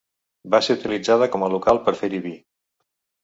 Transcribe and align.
Va 0.53 0.59
ser 0.67 0.75
utilitzada 0.77 1.27
com 1.35 1.45
a 1.45 1.51
local 1.55 1.81
per 1.89 1.95
fer-hi 1.99 2.23
vi. 2.27 2.35